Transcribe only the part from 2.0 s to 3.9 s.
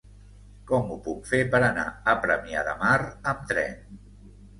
a Premià de Mar amb tren?